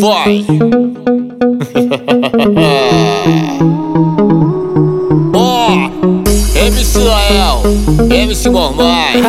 Vai! 0.00 0.44
Ó, 5.34 5.68
MC 6.54 6.98
Lael, 6.98 7.62
MC 8.10 8.50
Mormai, 8.50 9.22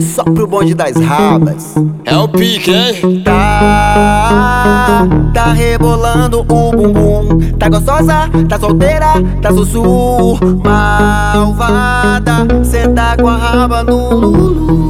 Só 0.00 0.22
pro 0.24 0.46
bonde 0.46 0.74
das 0.74 0.96
rabas. 0.96 1.74
é 2.04 2.16
o 2.16 2.28
pique, 2.28 2.70
hein? 2.70 3.22
Tá, 3.24 5.06
tá 5.34 5.52
rebolando 5.52 6.40
o 6.40 6.44
bumbum. 6.44 7.38
Tá 7.58 7.68
gostosa, 7.68 8.28
tá 8.48 8.58
solteira, 8.58 9.14
tá 9.42 9.50
sussu. 9.52 10.38
Malvada, 10.64 12.46
senta 12.64 13.16
com 13.20 13.28
a 13.28 13.36
raba 13.36 13.82
no 13.82 14.14
lulu. 14.14 14.87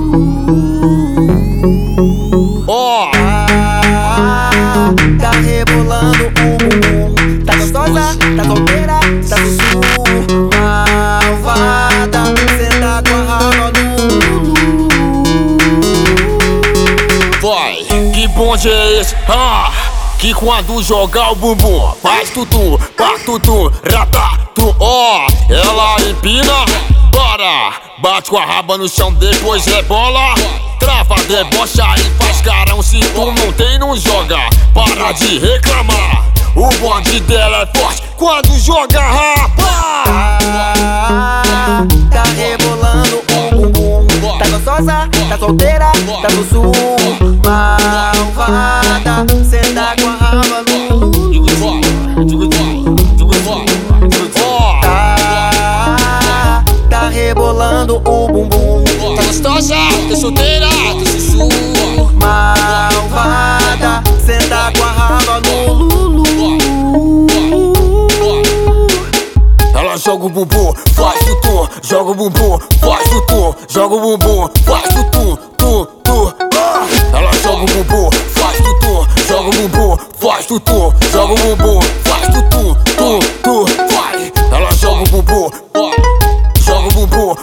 Vai! 17.49 17.77
Que 18.13 18.29
bonde 18.29 18.69
é 18.69 19.01
esse? 19.01 19.15
Ah! 19.29 19.73
Que 20.19 20.35
quando 20.35 20.83
jogar 20.83 21.33
o 21.33 21.37
bumbum 21.37 21.93
faz 22.03 22.29
tutu, 22.31 22.79
pá 22.97 23.17
tutu, 23.25 23.73
rata, 23.91 24.39
tu, 24.55 24.75
ó! 24.79 25.27
Ela 25.49 25.97
empina, 26.11 26.65
para! 27.11 27.73
Bate 27.99 28.31
com 28.31 28.37
a 28.37 28.45
raba 28.45 28.77
no 28.77 28.89
chão, 28.89 29.13
depois 29.15 29.65
rebola. 29.65 30.35
Trava, 30.79 31.17
debocha 31.25 31.85
e 31.99 32.23
faz 32.23 32.41
carão. 32.41 32.81
Se 32.83 33.01
tu 33.01 33.33
não 33.33 33.53
tem, 33.53 33.79
não 33.79 33.97
joga. 33.97 34.39
Para 34.73 35.13
de 35.13 35.39
reclamar. 35.39 36.25
O 36.55 36.69
bonde 36.79 37.21
dela 37.21 37.63
é 37.63 37.79
forte 37.79 38.03
quando 38.17 38.57
joga 38.61 39.01
rapa. 39.01 39.48
Gostosa, 44.79 45.09
tá 45.29 45.39
solteira, 45.39 45.93
tá 46.23 46.29
no 46.35 46.45
sul. 46.45 46.73
Malvada, 47.45 49.27
senta 49.45 49.97
com 50.01 50.09
a 50.09 50.17
raba 50.17 50.65
no 50.69 51.29
Tá, 54.81 56.65
tá 56.89 57.09
rebolando 57.09 57.97
o 57.97 58.29
bumbum. 58.29 58.85
Tá 59.17 59.23
gostosa, 59.23 59.75
tá 60.09 60.17
solteira, 60.17 60.69
tá 60.69 61.05
sussu. 61.11 61.39
Malvada, 61.39 61.68
joga 70.09 70.25
o 70.25 70.31
bumbum, 70.31 70.73
faz 70.95 71.21
o 71.29 71.37
tum, 71.43 71.69
joga 71.83 72.11
o 72.13 72.15
bumbum, 72.15 72.59
faz 72.81 73.13
o 73.13 73.21
tum, 73.27 73.55
joga 73.69 73.95
o 73.95 74.01
bumbum, 74.01 74.49
faz 74.65 74.97
o 74.97 75.05
tum, 75.11 75.37
tum, 75.59 75.85
tum. 76.03 76.33
Ela 77.13 77.31
joga 77.43 77.63
o 77.63 77.67
bumbum, 77.67 78.11
faz 78.35 78.59
o 78.59 78.75
tum, 78.81 79.07
joga 79.29 79.49
o 79.49 79.53
bumbum, 79.53 79.99
faz 80.19 80.51
o 80.51 80.61
tum, 80.61 80.93
joga 81.13 81.33
o 81.35 81.37
bumbum, 81.37 81.81
faz 82.07 82.29
o 82.29 82.43
tum, 82.49 82.75
tum, 82.97 83.19
tum. 83.43 83.65
Vai, 83.95 84.33
ela 84.51 84.73
joga 84.73 85.03
o 85.03 85.07
bumbum, 85.09 85.51
joga 86.65 86.89
o 86.89 86.93
bumbum, 86.93 87.37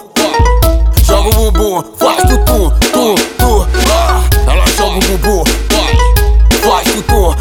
joga 1.03 1.29
o 1.29 1.51
bumbum, 1.51 1.83
faz 1.99 2.23
o 2.23 2.37
tum, 2.45 2.71
tum, 2.91 3.15
tum. 3.37 3.67
Ela 4.51 4.65
joga 4.75 4.97
o 4.97 5.01
bumbum, 5.01 5.43
faz 6.63 6.87
o 6.87 7.03
tum, 7.03 7.35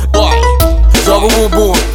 joga 1.02 1.26
o 1.26 1.48
bumbum. 1.48 1.93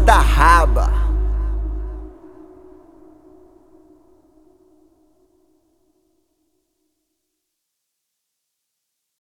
da 0.00 0.22
raba. 0.22 1.03